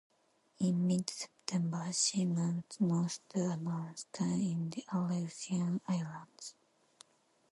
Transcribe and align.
In 0.61 0.87
mid-September, 0.87 1.93
she 1.93 2.25
moved 2.25 2.77
north 2.81 3.19
to 3.29 3.37
Unalaska 3.51 4.23
in 4.23 4.71
the 4.71 4.83
Aleutian 4.91 5.79
Islands. 5.87 6.55